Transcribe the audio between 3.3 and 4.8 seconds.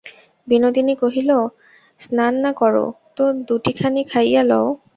দুটিখানি খাইয়া লও।